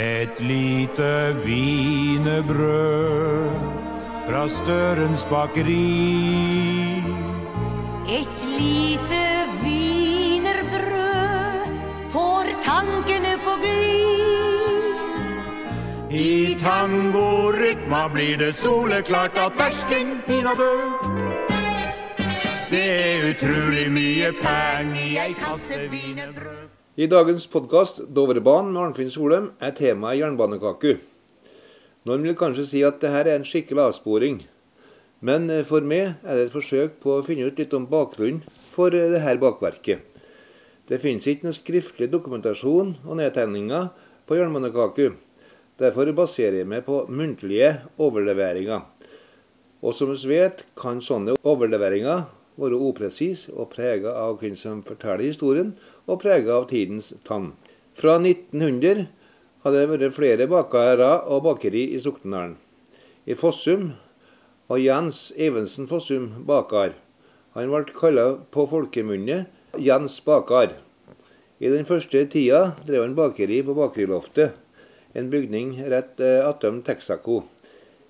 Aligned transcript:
Et 0.00 0.40
lite 0.40 1.36
wienerbrød 1.44 3.50
fra 4.26 4.48
Størens 4.48 5.24
bakeri. 5.28 7.02
Et 8.08 8.44
lite 8.58 9.22
wienerbrød 9.62 11.68
får 12.14 12.44
tankene 12.64 13.34
på 13.44 13.52
glid. 13.64 14.80
I 16.10 16.56
tangorytma 16.62 18.08
blir 18.14 18.36
det 18.40 18.54
soleklart 18.56 19.36
at 19.36 19.52
fersken 19.58 20.06
pinadø. 20.26 20.74
Det 22.70 22.88
er 23.04 23.28
utrolig 23.34 23.86
mye 23.92 24.32
penger 24.40 25.04
i 25.04 25.06
ei 25.26 25.32
kasse 25.44 25.76
wienerbrød. 25.92 26.59
I 27.00 27.06
dagens 27.08 27.46
podkast 27.46 28.00
'Dovrebanen' 28.12 28.74
med 28.74 28.82
Arnfinn 28.82 29.08
Solheim 29.08 29.46
er 29.64 29.70
temaet 29.72 30.18
jernbanekaku. 30.18 30.98
Noen 32.04 32.26
vil 32.26 32.34
kanskje 32.36 32.64
si 32.68 32.82
at 32.84 32.98
dette 33.00 33.22
er 33.22 33.38
en 33.38 33.46
skikkelig 33.48 33.86
avsporing. 33.86 34.34
Men 35.24 35.48
eh, 35.48 35.64
for 35.64 35.80
meg 35.80 36.18
er 36.20 36.36
det 36.36 36.42
et 36.50 36.52
forsøk 36.52 36.98
på 37.00 37.14
å 37.14 37.22
finne 37.24 37.46
ut 37.48 37.56
litt 37.56 37.72
om 37.72 37.86
bakgrunnen 37.88 38.42
for 38.74 38.92
eh, 38.92 39.14
dette 39.14 39.40
bakverket. 39.40 40.02
Det 40.92 41.00
finnes 41.00 41.24
ikke 41.24 41.48
noen 41.48 41.56
skriftlig 41.56 42.10
dokumentasjon 42.12 42.92
og 43.06 43.16
nedtegninger 43.16 43.88
på 44.28 44.36
jernbanekaku. 44.36 45.14
Derfor 45.80 46.12
baserer 46.12 46.60
jeg 46.60 46.68
meg 46.68 46.84
på 46.84 47.06
muntlige 47.08 47.78
overleveringer. 47.96 48.84
Og 49.80 49.96
som 49.96 50.12
vi 50.12 50.34
vet, 50.36 50.66
kan 50.76 51.00
sånne 51.00 51.38
overleveringer 51.40 52.26
være 52.60 52.78
upresise 52.90 53.52
og 53.54 53.70
prega 53.72 54.12
av 54.20 54.38
hvem 54.40 54.56
som 54.58 54.82
forteller 54.86 55.24
historien, 55.24 55.72
og 56.10 56.20
prega 56.24 56.58
av 56.58 56.68
tidens 56.72 57.12
tann. 57.26 57.52
Fra 57.94 58.18
1900 58.18 59.06
har 59.62 59.74
det 59.74 59.86
vært 59.90 60.16
flere 60.16 60.48
bakere 60.50 61.12
og 61.30 61.44
bakeri 61.46 61.86
i 61.94 62.00
Soknedalen. 62.02 62.56
I 63.28 63.36
Fossum 63.38 63.92
var 64.70 64.80
Jens 64.80 65.28
Evensen 65.36 65.88
Fossum 65.90 66.30
bakar. 66.48 66.94
Han 67.54 67.70
ble 67.70 67.94
kalt 67.94 68.46
på 68.54 68.66
folkemunne 68.70 69.44
Jens 69.78 70.16
Bakar. 70.24 70.76
I 71.60 71.68
den 71.68 71.84
første 71.84 72.22
tida 72.32 72.72
drev 72.86 73.04
han 73.04 73.16
bakeri 73.18 73.60
på 73.66 73.74
Bakeriloftet, 73.76 74.54
en 75.12 75.28
bygning 75.30 75.74
rett 75.92 76.22
attom 76.22 76.80
Texaco. 76.86 77.42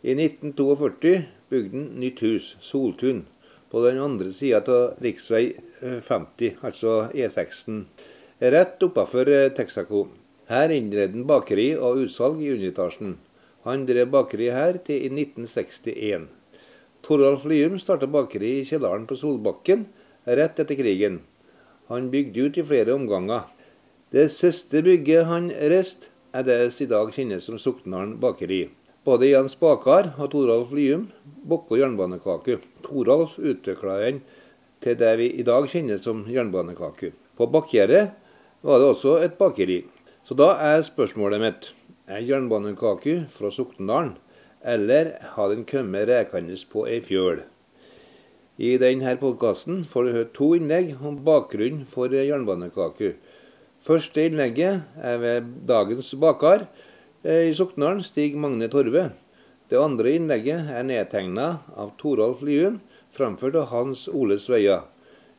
I 0.04 0.14
1942 0.14 1.14
bygde 1.50 1.76
han 1.76 1.88
nytt 2.00 2.20
hus, 2.22 2.54
Soltun, 2.60 3.24
på 3.70 3.82
den 3.86 4.00
andre 4.02 4.32
sida 4.34 4.60
av 4.66 4.98
rv. 5.00 5.20
50, 5.80 6.56
altså 6.66 6.96
E6-en, 7.14 7.84
rett 8.40 8.82
oppafor 8.84 9.30
eh, 9.30 9.48
Texaco. 9.56 10.08
Her 10.50 10.72
innredde 10.74 11.14
han 11.14 11.28
bakeri 11.28 11.70
og 11.78 12.02
utsalg 12.04 12.42
i 12.42 12.50
underetasjen. 12.52 13.14
Han 13.64 13.86
drev 13.88 14.10
bakeri 14.10 14.50
her 14.52 14.80
til 14.84 15.06
i 15.06 15.10
1961. 15.12 16.26
Toralf 17.06 17.46
Lium 17.48 17.78
starta 17.80 18.08
bakeri 18.10 18.58
i 18.58 18.66
kjelleren 18.68 19.06
på 19.08 19.16
Solbakken 19.16 19.86
rett 20.26 20.60
etter 20.60 20.76
krigen. 20.76 21.20
Han 21.88 22.10
bygde 22.12 22.48
ut 22.48 22.58
i 22.60 22.66
flere 22.66 22.94
omganger. 22.94 23.46
Det 24.10 24.26
siste 24.34 24.82
bygget 24.82 25.28
han 25.30 25.50
reiste, 25.50 26.10
er 26.34 26.44
det 26.46 26.58
som 26.74 26.84
i 26.84 26.90
dag 26.90 27.08
kjennes 27.14 27.46
som 27.46 27.58
Soknaren 27.58 28.16
bakeri. 28.22 28.68
Både 29.00 29.30
Jens 29.30 29.54
Bakar 29.56 30.10
og 30.20 30.26
Toralf 30.34 30.74
Lium 30.76 31.06
bokka 31.48 31.78
jernbanekake. 31.80 32.58
Toralf 32.84 33.38
utvikla 33.40 33.94
den 34.02 34.18
til 34.84 34.98
det 35.00 35.12
vi 35.16 35.28
i 35.40 35.44
dag 35.46 35.64
kjenner 35.72 36.02
som 36.04 36.26
jernbanekake. 36.28 37.14
På 37.32 37.46
Bakkgjerdet 37.48 38.10
var 38.60 38.82
det 38.82 38.90
også 38.90 39.14
et 39.24 39.38
bakeri. 39.38 39.78
Så 40.20 40.36
da 40.36 40.50
er 40.60 40.84
spørsmålet 40.84 41.40
mitt 41.40 41.70
er 42.12 42.26
jernbanekake 42.28 43.22
fra 43.32 43.48
Soknedalen, 43.48 44.18
eller 44.60 45.14
har 45.32 45.48
den 45.48 45.64
kommet 45.64 46.04
rekende 46.10 46.60
på 46.68 46.84
ei 46.84 47.00
fjøl? 47.00 47.40
I 48.60 48.74
denne 48.76 49.16
podkasten 49.16 49.86
får 49.88 50.04
du 50.04 50.12
høre 50.18 50.32
to 50.36 50.50
innlegg 50.58 50.92
om 51.00 51.16
bakgrunnen 51.24 51.88
for 51.88 52.12
jernbanekake. 52.12 53.14
Første 53.80 54.28
innlegget 54.28 54.84
er 55.00 55.20
ved 55.24 55.52
dagens 55.64 56.12
bakar 56.20 56.66
eh, 56.68 56.88
i 57.24 57.52
Soknaren, 57.54 58.02
Stig 58.02 58.36
Magne 58.36 58.68
Torve. 58.72 59.10
Det 59.68 59.78
andre 59.78 60.14
innlegget 60.16 60.70
er 60.72 60.86
nedtegna 60.88 61.48
av 61.76 61.92
Toralf 62.00 62.40
Lium, 62.42 62.80
framført 63.12 63.58
av 63.60 63.68
Hans 63.74 64.06
Ole 64.08 64.38
Sveia, 64.40 64.82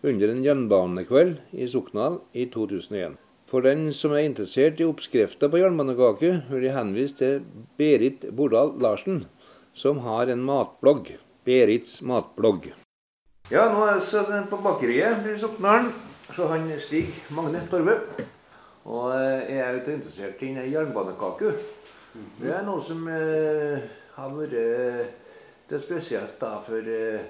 under 0.06 0.30
en 0.30 0.44
jernbanekveld 0.46 1.40
i 1.52 1.68
Soknal 1.68 2.20
i 2.34 2.46
2001. 2.54 3.18
For 3.50 3.66
den 3.66 3.90
som 3.98 4.14
er 4.16 4.28
interessert 4.28 4.80
i 4.80 4.86
oppskrifta 4.88 5.50
på 5.52 5.60
jernbanekake, 5.60 6.30
vil 6.52 6.68
jeg 6.68 6.76
henvise 6.78 7.18
til 7.18 7.42
Berit 7.82 8.30
Bordal 8.30 8.76
Larsen, 8.80 9.26
som 9.74 10.04
har 10.06 10.30
en 10.30 10.46
matblogg. 10.46 11.16
Berits 11.44 12.04
matblogg. 12.06 12.70
Ja, 13.50 13.66
nå 13.74 13.88
er 13.90 13.98
vi 14.30 14.44
på 14.52 14.62
bakeriet 14.62 15.26
i 15.26 15.34
Soknaren. 15.40 15.90
Så 16.32 16.46
han 16.48 16.70
Stig 16.80 17.10
Magne 17.36 17.66
Torve. 17.68 17.98
Og 18.90 19.12
eh, 19.14 19.52
jeg 19.54 19.62
er 19.62 19.78
litt 19.78 19.92
interessert 19.94 20.38
i 20.66 20.72
jernbanekake. 20.72 21.54
Det 22.42 22.52
er 22.52 22.66
noe 22.68 22.82
som 22.84 23.06
eh, 23.08 23.84
har 24.18 24.34
vært 24.36 24.56
Det 25.70 25.78
er 25.78 25.84
spesielt 25.84 26.40
da 26.42 26.58
for 26.66 26.84
eh, 26.84 27.22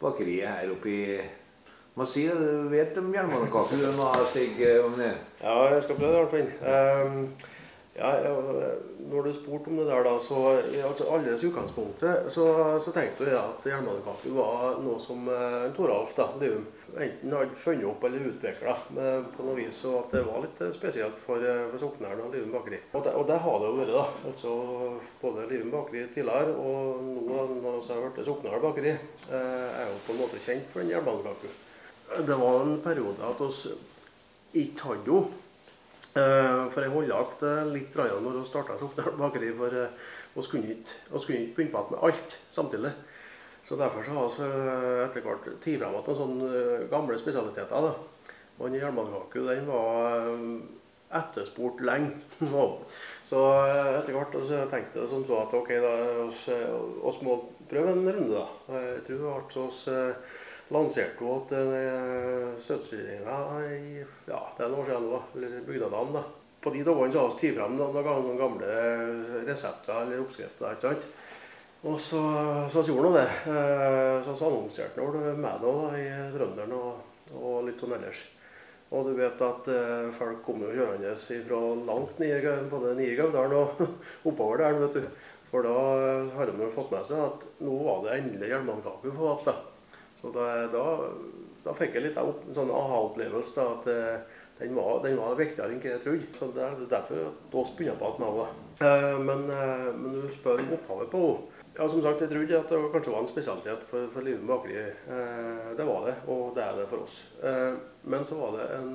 bakeriet 0.00 0.48
her 0.48 0.70
oppe 0.72 0.88
i 0.88 1.20
sier 2.08 2.32
si 2.32 2.40
du 2.40 2.70
vet 2.72 2.96
om 2.96 3.10
jernbanekake, 3.12 3.76
du 3.76 3.82
ha 4.00 4.22
Stig 4.24 4.60
eh, 4.64 4.80
om 4.80 4.94
det. 4.96 5.10
Ja, 5.42 5.56
jeg 5.74 5.82
skal 5.84 5.98
prøve 5.98 6.12
det, 6.12 6.16
i 6.16 6.22
hvert 6.22 6.32
ja, 6.62 7.58
ja, 7.94 8.10
når 9.10 9.26
du 9.26 9.32
spurte 9.36 9.68
om 9.68 9.76
det 9.76 9.84
der, 9.84 10.04
da, 10.06 10.12
så 10.20 10.38
i 10.72 10.78
alles 10.82 11.42
utgangspunktet 11.44 12.30
så, 12.32 12.46
så 12.80 12.92
tenkte 12.94 13.26
jeg 13.28 13.36
at 13.36 13.66
jernbanekaffe 13.68 14.32
var 14.32 14.78
noe 14.80 14.96
som 15.02 15.28
eh, 15.28 15.66
Toralf 15.76 16.14
da, 16.16 16.30
Lium 16.40 16.64
enten 16.92 17.34
hadde 17.36 17.56
funnet 17.56 17.84
opp 17.88 18.04
eller 18.04 18.30
utvikla 18.30 18.74
på 18.88 19.44
noe 19.46 19.56
vis, 19.56 19.78
og 19.88 19.98
at 19.98 20.16
det 20.16 20.24
var 20.26 20.42
litt 20.44 20.62
spesielt 20.76 21.20
for, 21.24 21.40
uh, 21.40 21.68
for 21.72 21.80
Soknæren 21.80 22.20
og 22.24 22.34
Lium 22.34 22.52
bakeri. 22.52 22.80
Og 22.92 23.04
det, 23.04 23.14
og 23.16 23.24
det 23.28 23.38
har 23.44 23.60
det 23.60 23.68
jo 23.70 23.76
vært. 23.78 23.92
da, 23.96 24.04
altså 24.30 24.56
Både 25.22 25.46
Lium 25.50 25.70
bakeri 25.72 26.06
tidligere 26.12 26.56
og 26.56 27.04
nå 27.28 27.46
når 27.62 27.78
jeg 27.78 27.96
har 27.96 28.10
blitt 28.16 28.28
Soknedal 28.28 28.64
bakeri, 28.64 28.92
eh, 28.92 29.68
er 29.82 29.88
jo 29.88 30.02
på 30.06 30.16
en 30.16 30.20
måte 30.20 30.42
kjent 30.42 30.68
for 30.72 30.82
den 30.82 30.92
jernbanekaka. 30.92 31.54
Det 32.28 32.36
var 32.42 32.60
en 32.60 32.76
periode 32.84 33.30
at 33.30 33.40
vi 34.52 34.66
ikke 34.66 34.90
hadde 34.90 35.22
Uh, 35.22 35.41
for 36.12 36.82
jeg 36.84 36.92
holdt 36.92 37.08
igjen 37.08 37.72
litt 37.72 37.96
når 37.96 38.36
vi 38.36 38.44
starta 38.48 38.76
Sokndal 38.80 39.16
bakeri. 39.16 39.52
For 39.56 39.72
vi 40.34 40.44
kunne 40.50 40.74
ikke, 40.74 41.40
begynne 41.56 41.72
på 41.72 41.94
med 41.94 42.04
alt 42.08 42.36
samtidig. 42.52 42.92
Så 43.62 43.76
derfor 43.78 44.02
så 44.02 44.10
har 44.16 44.28
vi 44.28 44.42
uh, 44.42 45.04
etter 45.04 45.22
hvert 45.22 45.44
tatt 45.46 45.66
frem 45.78 45.94
igjen 45.94 46.16
noen 46.18 46.86
gamle 46.90 47.18
spesialiteter. 47.20 47.88
Da. 47.88 48.32
Og 48.58 48.64
den 48.66 48.80
jernbanekake 48.80 49.44
den 49.46 49.68
var 49.70 50.26
etterspurt 51.12 51.82
lenge. 51.86 52.16
så 53.30 53.42
etter 54.00 54.16
hvert 54.16 54.34
så 54.48 54.64
tenkte 54.70 55.02
jeg 55.02 55.10
som 55.12 55.24
så 55.28 55.44
at 55.44 55.54
ok, 55.54 55.70
da, 55.84 55.92
vi 56.26 57.28
må 57.28 57.38
prøve 57.70 57.94
en 57.94 58.08
runde. 58.08 58.32
da. 58.34 58.80
Jeg 58.88 59.04
tror 59.06 59.22
det 59.22 59.36
ble 59.36 59.52
så 59.54 59.68
lanserte 60.72 61.24
hun 61.24 61.44
til 61.50 61.72
søtstilleringa 62.64 63.38
i 63.76 64.04
ja, 64.28 64.40
det 64.56 64.64
er 64.64 64.70
noen 64.70 64.80
år 64.82 64.88
siden 64.88 65.10
nå, 65.10 65.20
eller 65.36 65.66
Bygdadalen. 65.66 66.16
da. 66.16 66.22
På 66.62 66.70
de 66.70 66.84
dagene 66.86 67.18
har 67.18 67.30
vi 67.30 67.50
tatt 67.50 67.56
frem 67.58 67.78
noen 67.78 68.38
gamle 68.38 68.74
resepter 69.48 70.04
eller 70.04 70.22
oppskrifter. 70.22 70.76
ikke 70.76 70.92
sant? 70.92 71.08
Og 71.82 71.98
så, 71.98 72.20
så 72.70 72.84
gjorde 72.86 73.10
han 73.10 73.16
det. 73.18 73.30
Så, 74.22 74.36
så 74.38 74.46
annonserte 74.46 75.02
hun 75.02 75.40
med 75.42 75.64
da 75.64 75.72
i 75.98 76.04
Trønderen 76.36 76.76
og, 76.76 77.02
og, 77.34 77.56
litt 77.66 77.82
sånn 77.82 77.96
ellers. 77.96 78.22
Og 78.92 79.08
du 79.08 79.16
vet 79.18 79.42
at 79.42 79.68
folk 80.14 80.44
kommer 80.46 80.70
jo 80.70 80.84
kjørende 80.84 81.16
fra 81.48 81.60
langt 81.88 82.22
ned, 82.22 82.46
både 82.70 82.94
nede 82.94 83.10
i 83.10 83.18
Gaudalen 83.18 83.58
og 83.58 83.82
oppover 84.30 84.62
der. 84.62 84.78
vet 84.84 85.00
du. 85.00 85.28
For 85.50 85.66
da 85.66 85.74
har 86.38 86.48
de 86.48 86.70
fått 86.72 86.94
med 86.94 87.04
seg 87.08 87.26
at 87.26 87.42
nå 87.60 87.82
var 87.82 88.06
det 88.06 88.20
endelig 88.20 88.54
jernbanekake 88.54 89.10
på 89.18 89.32
igjen. 89.32 89.71
Så 90.22 90.30
da, 90.34 90.48
da, 90.70 90.84
da, 91.64 91.74
fikk 91.76 91.98
jeg 91.98 92.06
litt 92.06 92.20
opp, 92.22 92.44
en 92.46 92.56
sånn 92.56 92.70
aha-opplevelse. 92.72 93.66
At 93.76 93.88
uh, 93.90 94.42
den, 94.60 94.76
var, 94.78 95.00
den 95.06 95.18
var 95.18 95.38
viktigere 95.38 95.74
enn 95.74 95.82
jeg 95.82 96.02
trodde. 96.04 96.30
Så 96.38 96.52
det 96.54 96.66
er 96.68 96.84
derfor 96.90 97.32
vi 97.50 97.64
begynner 97.78 97.98
på 97.98 98.12
at 98.12 98.22
med 98.22 98.44
uh, 98.82 99.18
men, 99.18 99.48
uh, 99.50 99.90
men 99.98 100.22
du 100.22 100.30
spør 100.30 100.62
om 100.62 100.76
opphavet 100.78 101.12
på 101.12 101.26
henne. 101.26 101.62
Ja, 101.74 101.88
som 101.88 102.02
sagt, 102.02 102.20
Jeg 102.20 102.28
trodde 102.28 102.58
at 102.58 102.68
det 102.68 102.78
kanskje 102.92 103.12
var 103.12 103.22
en 103.22 103.28
spesialitet 103.28 103.84
for, 103.88 104.08
for 104.12 104.20
med 104.20 104.46
bakeri. 104.46 104.74
Eh, 105.08 105.76
det 105.76 105.86
var 105.88 106.04
det, 106.06 106.14
og 106.28 106.52
det 106.56 106.64
er 106.64 106.74
det 106.76 106.88
for 106.90 107.04
oss. 107.06 107.14
Eh, 107.42 107.72
men 108.02 108.26
så 108.28 108.34
var 108.36 108.58
det 108.58 108.66
en, 108.76 108.90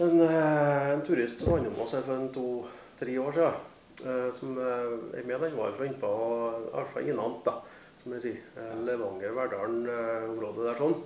en, 0.00 0.20
en 0.22 1.02
turist 1.04 1.40
som 1.40 1.52
handla 1.52 1.68
om 1.68 1.82
oss 1.84 1.92
her 1.92 2.06
for 2.06 2.30
to-tre 2.32 3.18
år 3.20 3.36
siden. 3.36 3.60
Eh, 4.06 4.30
som 4.38 4.56
jeg 4.56 5.26
med 5.26 5.44
den 5.44 5.58
var 5.58 5.76
fra 5.76 5.90
innpå, 5.90 6.14
i 6.62 6.72
hvert 6.72 6.94
fall 6.94 7.12
innant. 7.12 7.44
da 7.44 7.58
som 8.02 8.16
jeg 8.16 8.24
sier. 8.26 8.40
Levanger-Verdalen-området 8.86 10.66
der 10.70 10.80
sånn. 10.80 10.96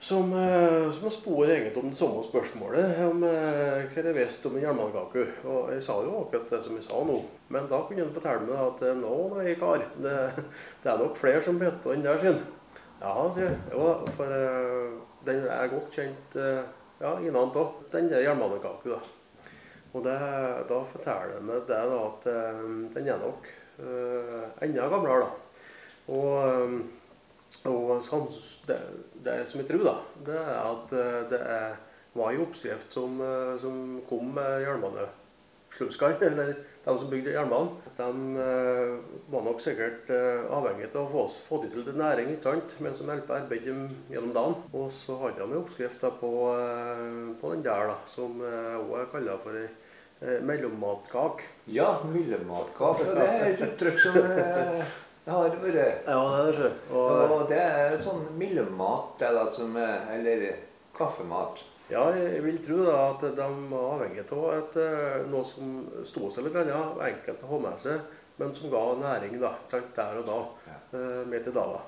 som, 0.00 0.32
eh, 0.32 0.90
som 0.94 1.10
spor 1.10 1.48
egentlig 1.50 1.76
om 1.76 1.90
det 1.90 1.98
samme 1.98 2.22
spørsmålet, 2.22 3.00
om 3.10 3.24
eh, 3.26 3.88
hva 3.90 4.04
jeg 4.06 4.14
visste 4.14 4.46
om 4.46 4.54
en 4.56 4.62
jernbanekake. 4.62 5.24
Og 5.44 5.72
jeg 5.74 5.82
sa 5.82 5.96
jo 6.04 6.20
akkurat 6.20 6.52
det 6.52 6.62
som 6.62 6.76
jeg 6.78 6.86
sa 6.86 7.02
nå. 7.02 7.16
Men 7.48 7.66
da 7.66 7.82
kunne 7.82 8.04
han 8.04 8.14
fortelle 8.14 8.46
meg 8.46 8.62
at 8.62 8.84
nå 9.00 9.16
nei, 9.34 9.56
kar, 9.58 9.82
det, 10.04 10.14
det 10.84 10.92
er 10.92 11.02
nok 11.02 11.18
flere 11.18 11.42
som 11.42 11.58
vet 11.58 11.82
den 11.82 12.06
der 12.06 12.22
sin. 12.22 12.38
Ja, 13.00 13.14
sier 13.30 13.50
jeg. 13.50 13.58
Jo 13.74 13.84
da, 13.86 14.14
for 14.16 14.38
eh, 14.38 14.98
den 15.26 15.46
er 15.50 15.70
godt 15.70 15.94
kjent 15.94 16.38
eh, 16.38 16.62
ja, 17.02 17.14
innad 17.22 17.58
òg. 17.58 17.82
Den 17.92 18.10
der 18.10 18.26
jernbanekaka, 18.26 18.94
da. 18.94 19.48
Og 19.96 20.04
det, 20.04 20.18
da 20.68 20.78
forteller 20.84 21.38
han 21.38 21.46
meg 21.48 21.66
det 21.68 21.78
da 21.90 22.00
at 22.04 22.26
eh, 22.30 22.64
den 22.94 23.08
er 23.08 23.20
nok 23.22 23.46
uh, 23.78 24.42
enda 24.62 24.88
gamlere, 24.90 25.24
da. 25.24 25.47
Og 26.08 26.86
og 27.66 27.98
sånn, 28.04 28.26
det, 28.68 28.78
det 29.24 29.38
som 29.50 29.62
jeg 29.62 29.68
tror, 29.70 29.84
da, 29.88 29.94
det 30.28 30.40
er 30.40 30.58
at 30.60 30.92
eh, 30.94 31.22
det 31.32 31.38
er, 31.42 31.78
var 32.14 32.34
en 32.34 32.44
oppskrift 32.44 32.92
som, 32.92 33.18
eh, 33.24 33.54
som 33.62 33.98
kom 34.08 34.30
med 34.36 34.62
jernbanesluskene, 34.62 36.20
eller 36.28 36.52
de 36.84 36.94
som 37.00 37.10
bygde 37.10 37.34
jernbanen. 37.34 37.72
De 37.98 38.44
eh, 38.44 38.94
var 39.32 39.44
nok 39.48 39.64
sikkert 39.64 40.12
avhengig 40.54 40.92
av 40.92 41.02
å 41.02 41.10
få, 41.10 41.26
få 41.48 41.60
til 41.64 41.82
til 41.82 41.98
næring 41.98 42.30
ikke 42.36 42.46
sant? 42.46 42.78
mens 42.84 43.02
de 43.02 43.10
hjelper, 43.10 43.42
arbeidet 43.42 43.72
dem 43.72 43.82
gjennom 44.12 44.36
dagen. 44.36 44.56
Og 44.72 44.88
så 44.94 45.18
hadde 45.24 45.42
de 45.42 45.48
en 45.48 45.58
oppskrift 45.64 46.00
da, 46.04 46.14
på, 46.14 46.32
på 47.42 47.52
den 47.56 47.66
der, 47.66 47.90
da, 47.90 47.98
som 48.08 48.38
òg 48.38 48.96
er 49.02 49.12
kalla 49.12 49.36
for 49.42 49.58
ei 49.58 49.68
mellommatkake. 50.18 51.44
Ja, 51.70 51.92
mellommatkake. 52.10 53.12
Det 53.14 53.26
er 53.26 53.44
et 53.52 53.60
uttrykk 53.68 54.00
som 54.02 54.16
eh, 55.28 55.34
har 55.34 55.48
vært 55.48 56.06
Ja, 56.06 56.20
det 56.46 56.54
er 56.56 56.62
det. 56.62 56.72
Og, 56.90 57.32
Og 57.36 57.48
det 57.48 57.58
er 57.60 57.96
sånn 58.00 58.24
myllemat, 58.38 59.18
det 59.20 59.32
da, 59.36 59.44
som 59.50 59.76
er 59.76 60.06
Eller 60.16 60.46
kaffemat. 60.96 61.62
Ja, 61.90 62.10
jeg 62.12 62.42
vil 62.44 62.58
tro 62.64 62.82
da 62.84 62.96
at 63.14 63.22
de 63.36 63.44
var 63.70 63.84
avhengig 63.96 64.24
av 64.32 64.48
et, 64.58 64.74
eh, 64.76 65.22
noe 65.30 65.44
som 65.44 65.86
sto 66.04 66.28
seg 66.30 66.44
litt, 66.44 66.58
ja, 66.68 66.82
enkelt 67.06 67.44
å 67.44 67.52
ha 67.54 67.58
med 67.64 67.80
seg, 67.80 68.00
men 68.38 68.52
som 68.54 68.70
ga 68.70 68.82
næring 69.00 69.38
da, 69.40 69.54
der 69.72 70.18
og 70.20 70.26
da, 70.26 70.40
Ja. 70.68 70.76
eh, 70.98 71.24
med 71.26 71.44
til 71.44 71.52
dagen. 71.52 71.80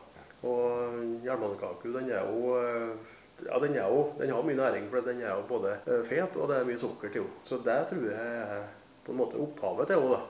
Og 0.43 1.21
jernbanekake 1.23 1.93
den 1.93 2.09
er 2.11 2.25
jo 2.25 2.57
eh, 2.57 2.97
ja, 3.45 3.59
den, 3.59 3.75
er 3.77 3.89
jo, 3.93 4.13
den 4.19 4.31
har 4.33 4.43
mye 4.43 4.57
næring, 4.57 4.89
for 4.91 5.01
den 5.05 5.21
er 5.21 5.35
jo 5.37 5.43
både 5.49 5.77
fet 6.09 6.37
og 6.37 6.49
det 6.49 6.57
er 6.61 6.65
mye 6.65 6.79
sukker 6.81 7.13
til 7.13 7.23
henne. 7.23 7.45
Så 7.45 7.59
det 7.65 7.77
tror 7.91 8.05
jeg 8.09 8.17
er 8.17 8.65
på 9.05 9.13
en 9.13 9.19
måte 9.21 9.37
opphavet 9.41 9.87
til 9.89 10.01
henne. 10.01 10.21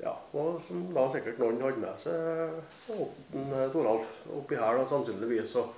Ja, 0.00 0.14
og 0.32 0.56
som 0.64 0.86
da 0.96 1.04
sikkert 1.12 1.40
noen 1.42 1.60
hadde 1.60 1.82
med 1.82 1.98
seg 2.00 2.94
Åtten 2.94 3.50
Toralf 3.74 4.14
oppi 4.32 4.56
her, 4.56 4.78
da, 4.80 4.86
sannsynligvis. 4.88 5.52
Og 5.60 5.74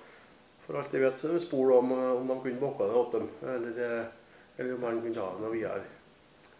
for 0.62 0.78
alt 0.78 0.94
jeg 0.94 1.02
vet, 1.02 1.18
så 1.18 1.40
spor 1.42 1.74
om, 1.78 1.90
eh, 1.96 2.12
om 2.20 2.28
de 2.30 2.38
kunne 2.44 2.62
bakke 2.62 2.86
det 2.86 3.00
åt 3.00 3.12
dem, 3.16 3.28
eller, 3.42 3.82
eh, 3.82 4.06
eller 4.56 4.74
om 4.74 4.86
han 4.86 5.02
kunne 5.02 5.14
ta 5.14 5.26
det 5.32 5.42
noe 5.42 5.52
videre. 5.52 5.82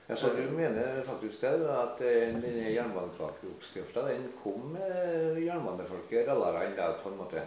Ja, 0.09 0.17
så 0.17 0.33
du 0.35 0.43
mener 0.51 1.03
faktisk 1.07 1.41
det, 1.41 1.53
at 1.71 2.01
eh, 2.01 2.35
denne 2.35 2.73
jernbanekakeoppskrifta 2.75 4.09
den 4.09 4.27
kom 4.43 4.75
med 4.75 5.39
jernbanefolket 5.39 6.27
rallerne 6.29 6.75
der 6.77 6.99
på 7.03 7.13
en 7.13 7.21
måte? 7.23 7.47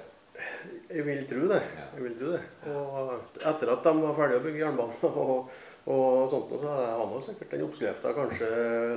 Jeg 0.89 1.05
vil 1.05 1.27
tro 1.27 1.47
det. 1.47 1.61
Jeg 1.95 2.03
vil 2.03 2.17
tro 2.19 2.31
det. 2.31 2.41
Og 2.71 3.13
etter 3.35 3.71
at 3.71 3.83
de 3.83 3.93
var 4.01 4.17
ferdige 4.17 4.39
å 4.39 4.45
bygge 4.47 4.63
jernbanen 4.63 5.19
og, 5.25 5.51
og 5.85 6.29
sånt, 6.29 6.53
så 6.61 6.71
har 6.73 7.05
man 7.05 7.21
sikkert 7.21 7.51
den 7.53 7.65
oppskrifta 7.67 8.13
kanskje 8.17 8.47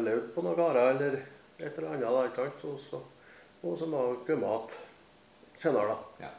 levd 0.07 0.31
på 0.35 0.45
noen 0.45 0.57
gårder 0.57 0.93
eller 0.95 1.19
et 1.59 1.79
eller 1.79 1.91
annet. 1.91 2.07
da, 2.09 2.23
ikke 2.29 2.47
sant? 2.47 2.65
Og, 2.71 2.79
så, 2.81 3.01
og 3.63 3.77
som 3.77 3.97
har 3.99 4.15
kommet 4.29 4.73
igjen 4.73 4.87
senere, 5.59 5.95
da. 5.95 6.27
Ja. 6.27 6.33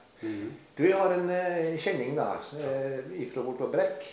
Du 0.75 0.83
har 0.93 1.13
en 1.15 1.29
eh, 1.31 1.77
kjenning 1.79 2.15
da, 2.17 2.33
eh, 2.59 2.99
ifra 3.23 3.43
bort 3.43 3.59
på 3.59 3.69
Brekk. 3.71 4.07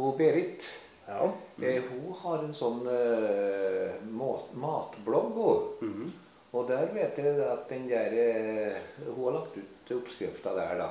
Og 0.00 0.16
Berit. 0.18 0.64
Ja. 1.06 1.26
Eh, 1.62 1.82
hun 1.90 2.14
har 2.22 2.44
en 2.44 2.54
sånn 2.56 2.84
eh, 2.90 3.94
mat, 4.10 4.52
matblogg. 4.52 5.36
Mm 5.82 5.92
-hmm. 5.94 6.12
Og 6.54 6.68
der 6.68 6.92
vet 6.94 7.18
jeg 7.18 7.40
at 7.40 7.68
den 7.68 7.88
der 7.88 8.12
eh, 8.12 8.76
Hun 9.06 9.24
har 9.24 9.32
lagt 9.32 9.56
ut 9.56 9.92
oppskrifta 9.96 10.54
der, 10.54 10.78
da. 10.78 10.90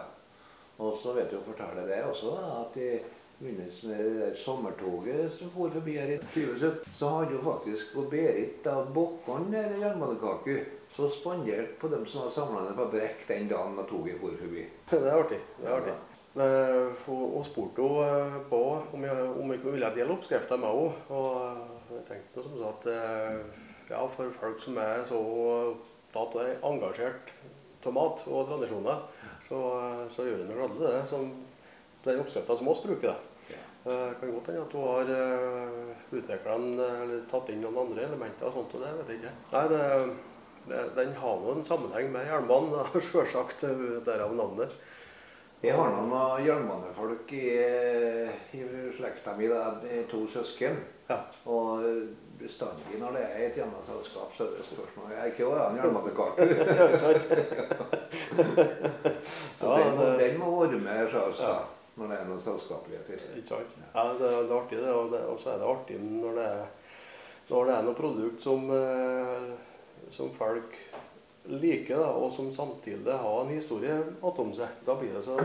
Og 0.78 0.98
så 0.98 1.14
vet 1.14 1.32
jeg 1.32 1.40
hun 1.40 1.54
forteller 1.54 1.88
det 1.88 2.04
også, 2.04 2.32
da, 2.32 2.62
at 2.62 2.78
i 2.78 3.00
forbindelse 3.38 3.88
med 3.88 4.00
det 4.04 4.14
der 4.20 4.38
sommertoget 4.38 5.34
som 5.34 5.52
for 5.56 5.74
forbi 5.74 5.98
her 5.98 6.14
i 6.16 6.18
2017, 6.18 6.92
så 6.92 7.10
hadde 7.10 7.36
jo 7.36 7.42
faktisk 7.44 7.98
og 7.98 8.10
Berit 8.12 8.64
da 8.66 8.78
Bokkan 8.94 9.52
der 9.54 9.76
jernbanekake 9.82 10.58
så 10.94 11.10
spandert 11.10 11.78
på 11.82 11.88
dem 11.88 12.06
som 12.06 12.22
var 12.22 12.30
samla 12.30 12.64
ned 12.68 12.76
på 12.78 12.90
Brekk 12.94 13.28
den 13.28 13.48
dagen 13.50 13.78
da 13.78 13.86
toget 13.90 14.20
for 14.22 14.36
forbi. 14.40 14.66
Det 14.92 15.00
er 15.02 15.16
artig. 15.18 15.40
det 15.60 15.70
er 15.70 15.78
artig. 15.80 15.96
Eh, 16.34 17.06
Hun 17.06 17.44
spurte 17.46 17.82
jo 17.82 18.04
på 18.50 18.62
om 18.94 19.04
jeg, 19.04 19.26
om 19.42 19.52
ville 19.74 19.92
dele 19.96 20.14
oppskrifta 20.14 20.58
med 20.58 20.70
henne. 20.70 20.94
Og 21.10 21.42
eh, 21.42 21.98
jeg 21.98 22.06
tenkte 22.12 22.46
som 22.46 22.60
sagt 22.62 22.88
at 22.88 22.94
eh, 22.94 23.64
ja, 23.90 24.06
for 24.08 24.32
folk 24.40 24.62
som 24.62 24.78
er 24.82 25.04
så 25.10 25.20
opptatt 25.74 26.38
og 26.42 26.70
engasjert 26.72 27.34
av 27.84 27.94
mat 27.98 28.22
og 28.32 28.48
tradisjoner, 28.48 29.02
så, 29.44 29.60
eh, 29.82 30.06
så 30.14 30.26
gjør 30.28 30.44
hun 30.44 30.54
noe 30.54 30.70
glede, 30.78 30.94
det 30.94 31.10
som 31.10 31.34
den 32.04 32.20
oppskrifta 32.24 32.58
som 32.60 32.68
oss 32.74 32.84
bruker. 32.84 33.16
Det 33.48 33.54
Ja. 33.54 33.62
Det 33.84 34.16
kan 34.20 34.32
godt 34.32 34.48
hende 34.48 34.62
at 34.64 34.74
hun 34.74 34.86
har 34.88 35.10
uh, 35.12 35.90
utvikla 36.16 36.54
eller 36.56 37.26
tatt 37.32 37.50
inn 37.52 37.60
noen 37.66 37.82
andre 37.82 38.06
elementer 38.08 38.48
og 38.48 38.54
sånt, 38.56 38.76
og 38.78 38.86
det 38.86 38.94
vet 39.00 39.10
jeg 39.12 39.18
ikke. 39.20 39.34
Nei, 39.52 39.64
det, 39.74 39.82
det, 40.70 40.84
Den 40.96 41.12
har 41.20 41.36
nå 41.44 41.52
en 41.58 41.66
sammenheng 41.68 42.08
med 42.14 42.30
jernbanen, 42.30 43.02
sjølsagt, 43.04 43.66
derav 44.08 44.32
navnet. 44.40 44.72
Jeg 45.64 45.76
har 45.80 45.92
noen 45.96 46.46
jernbanefolk 46.46 47.30
i, 47.36 47.44
i 48.56 48.64
slekta 48.96 49.36
mi, 49.38 49.48
da, 49.52 49.70
de 49.84 49.92
er 50.00 50.08
to 50.12 50.24
søsken. 50.28 50.80
Ja. 51.10 51.20
Og 51.52 51.84
bestandig 52.40 53.00
når 53.00 53.12
det 53.18 53.22
er 53.28 53.46
et 53.50 53.58
jernbaneselskap, 53.60 54.32
så 54.36 54.48
er 54.48 54.56
det 54.58 54.66
spørsmål 54.68 55.12
Er 55.12 55.30
ikke 55.32 55.48
hva 55.48 55.60
er 55.60 55.70
en 55.70 55.80
jernbanekake? 55.84 56.40
Så 59.60 59.66
Ja, 59.68 59.78
den, 59.84 59.96
må, 59.98 60.04
det- 60.06 60.20
den 60.20 60.40
må 60.40 60.52
være 60.66 60.80
med 60.80 61.08
da, 61.12 61.24
Ja. 61.44 61.56
Når 61.98 62.10
det 62.10 62.18
er 62.18 62.30
noen 62.30 62.42
selskapeligheter. 62.42 63.26
Ikke 63.38 63.56
sant? 63.56 63.76
Ja, 63.94 64.06
det, 64.18 64.30
det 64.30 64.32
er 64.32 64.56
artig, 64.58 64.80
det. 64.82 64.94
Og, 64.96 65.38
så 65.42 65.54
er 65.54 65.62
det 65.62 65.70
artig 65.70 66.00
når 66.02 66.40
det 66.40 66.48
er, 66.50 66.64
når 67.50 67.70
det 67.70 67.76
er 67.76 67.88
noe 67.88 67.98
produkt 67.98 68.46
som, 68.46 68.70
eh, 68.74 70.08
som 70.16 70.32
folk 70.38 70.78
liker, 71.52 72.00
da, 72.00 72.10
og 72.16 72.32
som 72.32 72.54
samtidig 72.56 73.20
har 73.20 73.42
en 73.44 73.54
historie 73.54 74.00
attom 74.24 74.54
seg. 74.56 74.82
Da 74.88 74.96
blir 75.00 75.14
det 75.14 75.24
så, 75.28 75.38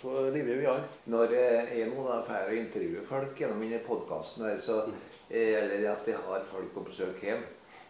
så 0.00 0.28
livlig 0.34 0.60
vi 0.60 0.68
har. 0.68 0.84
Når 1.14 1.36
eh, 1.38 1.74
jeg 1.80 1.90
nå 1.92 2.06
får 2.28 2.54
intervjue 2.58 3.04
folk 3.08 3.40
gjennom 3.40 3.62
denne 3.64 3.82
podkasten, 3.86 4.48
eh, 4.50 5.54
eller 5.62 5.92
at 5.94 6.08
jeg 6.08 6.20
har 6.26 6.48
folk 6.50 6.74
på 6.74 6.88
besøk 6.90 7.22
hjem, 7.24 7.44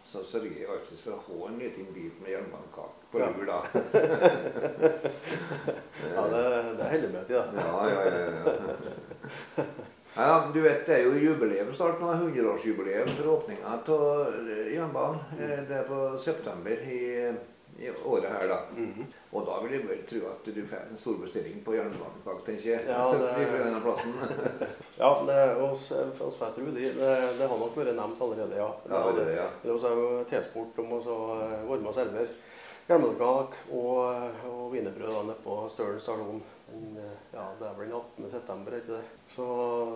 så 0.05 0.21
sørger 0.23 0.59
jeg 0.59 0.69
alltid 0.69 0.99
for 1.01 1.15
å 1.15 1.23
ha 1.25 1.47
en 1.49 1.57
liten 1.59 1.87
bit 1.95 2.19
med 2.21 2.35
jernbanekake 2.35 3.09
på 3.11 3.17
lur, 3.23 3.45
da. 3.49 3.59
Ja, 6.15 6.23
det, 6.31 6.43
det 6.77 6.89
heller 6.91 7.09
med 7.09 7.25
til, 7.25 7.35
da. 7.35 7.45
Ja, 7.57 7.89
ja, 7.89 8.01
ja. 8.05 8.53
ja. 9.57 9.65
Ja, 10.15 10.47
du 10.53 10.61
vet, 10.61 10.85
Det 10.87 10.95
er 10.95 11.03
jo 11.03 11.17
jubileum 11.19 11.73
snart 11.75 11.99
nå, 11.99 12.13
100-årsjubileum 12.13 13.09
for 13.17 13.31
åpninga 13.33 13.73
av 13.73 14.37
jernbanen. 14.71 15.19
Eh, 15.39 15.59
Det 15.67 15.75
er 15.81 15.89
på 15.89 16.03
september 16.23 16.85
i, 16.87 17.33
i 17.79 17.89
året 18.05 18.29
her, 18.31 18.47
da. 18.47 18.59
Mhm. 18.75 19.05
Og 19.35 19.45
da 19.47 19.57
vil 19.63 19.73
jeg 19.75 19.87
vel 19.89 20.03
tro 20.07 20.21
at 20.31 20.45
du 20.55 20.61
får 20.65 20.85
en 20.91 20.97
stor 20.97 21.17
bestilling 21.19 21.57
på 21.65 21.73
jernbanepakk, 21.75 22.39
tenker 22.45 22.69
jeg. 22.71 22.85
Ja, 22.87 23.11
det- 23.11 23.47
Fra 23.51 23.63
denne 23.65 23.81
plassen. 23.83 24.13
Ja, 25.01 25.09
det, 25.27 25.39
oss, 25.59 25.89
oss 26.23 26.37
vet 26.39 26.57
jo 26.61 26.69
det, 26.71 26.93
det, 26.95 27.09
det 27.39 27.47
har 27.51 27.57
nok 27.59 27.75
vært 27.75 27.95
nevnt 27.97 28.21
allerede, 28.23 28.55
ja. 28.61 28.69
Ja, 28.87 29.01
det 29.11 29.25
det, 29.27 29.35
ja. 29.35 29.47
Det 29.63 29.73
er 29.75 29.97
jo 29.99 30.23
tilspurt 30.29 30.79
om 30.79 30.93
å 30.95 31.01
varme 31.67 31.91
oss 31.91 31.99
elver 31.99 32.21
med 32.21 32.43
og 32.85 32.91
jernbanekake 32.93 33.61
og, 33.73 34.39
og 34.45 34.65
wienerbrød 34.71 35.25
nede 35.25 35.35
på 35.43 35.55
Stølen 35.73 35.99
stasjon. 35.99 36.39
Eh, 36.69 37.11
Ja, 37.33 37.49
det 37.59 37.67
er 37.67 37.75
vel 37.79 37.89
den 37.89 37.97
18. 37.97 38.31
september, 38.31 38.71
er 38.71 38.83
ikke 38.83 38.99
det? 39.01 39.07
Så, 39.35 39.45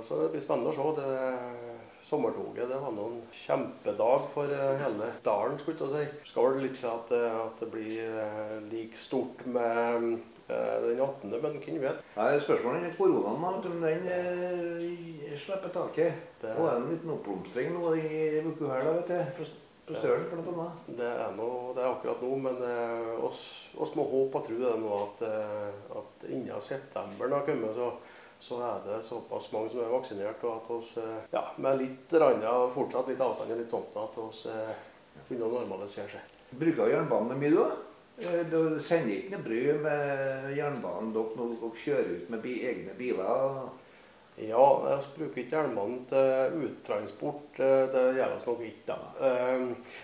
så 0.03 0.17
det 0.23 0.31
blir 0.33 0.41
spennende 0.43 0.73
å 0.73 0.75
se. 0.75 0.87
Det, 0.99 1.88
sommertoget 2.07 2.69
det 2.69 2.77
var 2.81 2.91
nå 2.95 3.05
en 3.11 3.21
kjempedag 3.45 4.27
for 4.33 4.51
eh, 4.55 4.79
hele 4.81 5.11
dalen, 5.25 5.59
skulle 5.59 5.87
jeg 5.89 6.09
si. 6.09 6.31
Skal 6.31 6.49
vel 6.53 6.63
litt 6.67 6.77
til 6.79 6.89
at, 6.89 7.09
det- 7.11 7.31
at 7.45 7.59
det 7.63 7.71
blir 7.73 8.19
eh, 8.23 8.57
like 8.71 8.97
stort 8.97 9.45
med 9.45 10.19
eh, 10.49 10.75
den 10.87 10.99
18., 11.05 11.29
men 11.29 11.59
hvem 11.61 11.81
vet? 11.83 12.03
Nei, 12.17 12.29
Spørsmålet 12.41 12.89
er 12.89 12.97
koronaen, 12.97 13.41
da, 13.41 13.69
om 13.69 13.81
den 13.83 14.11
eh, 14.17 15.37
slipper 15.37 15.69
taket. 15.75 16.13
Det- 16.41 16.55
Nå 16.57 16.67
er 16.67 16.77
det 16.77 16.83
en 16.85 16.91
liten 16.93 17.15
oppblomstring 17.17 17.73
nå 17.75 17.95
i 17.95 18.43
uka 18.45 18.71
her, 18.73 18.85
da, 18.87 18.93
vet 19.01 19.07
du. 19.07 19.43
På, 19.43 19.49
Stølen, 19.89 20.27
blant 20.29 20.45
annet. 20.51 20.81
Det 20.99 21.05
er, 21.09 21.31
noe, 21.33 21.71
det 21.73 21.81
er 21.81 21.87
akkurat 21.89 22.19
nå, 22.21 22.35
men 22.43 22.59
eh, 22.61 23.23
oss, 23.25 23.39
oss 23.81 23.95
må 23.97 24.03
håpe 24.05 24.37
og 24.37 24.43
tro 24.45 24.57
det 24.61 24.73
nå 24.83 24.91
at, 24.99 25.23
eh, 25.25 25.95
at 25.97 26.25
innen 26.29 26.61
september 26.61 27.31
har 27.33 27.41
kommet, 27.47 27.73
så, 27.73 27.87
så 28.39 28.61
er 28.63 28.79
det 28.85 29.01
såpass 29.03 29.51
mange 29.51 29.69
som 29.73 29.81
er 29.83 29.91
vaksinert, 29.91 30.43
og 30.47 30.55
at 30.61 30.71
oss, 30.71 30.93
eh, 30.97 31.17
ja, 31.33 31.43
med 31.57 31.81
litt 31.81 32.13
randa, 32.13 32.53
fortsatt 32.73 33.11
litt 33.11 33.19
avstand 33.21 33.51
og 33.51 33.59
litt 33.59 33.73
sånt, 33.73 33.97
at 33.99 34.17
oss 34.23 34.45
eh, 34.47 34.71
begynner 35.27 35.49
å 35.49 35.59
normalisere 35.59 36.13
seg. 36.13 36.37
Bruker 36.59 36.93
jernbanen 36.93 37.41
mye, 37.41 37.51
du? 37.51 37.59
da? 37.59 37.75
Eh, 38.23 38.45
Dere 38.51 38.79
sender 38.83 39.17
ikke 39.17 39.35
noe 39.35 39.45
brød 39.49 39.83
med 39.83 40.55
jernbanen 40.55 41.13
dere 41.15 41.35
dere 41.35 41.69
kjører 41.83 42.15
ut 42.15 42.33
med 42.33 42.49
egne 42.49 42.95
biler? 42.97 43.61
Ja, 44.39 44.65
vi 44.85 44.95
bruker 45.17 45.41
ikke 45.43 45.57
jernbanen 45.57 46.05
til 46.07 46.61
uttransport. 46.63 47.57
Det 47.59 48.03
gjør 48.15 48.37
vi 48.37 48.43
nok 48.45 48.61
ikke. 48.69 48.85
da. 48.87 48.99